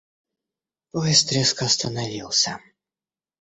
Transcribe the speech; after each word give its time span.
Поезд 0.89 1.31
резко 1.31 1.65
остановился. 1.65 2.59